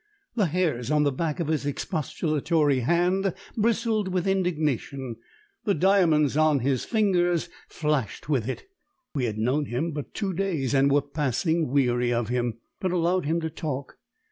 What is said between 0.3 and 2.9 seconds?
The hairs on the back of his expostulatory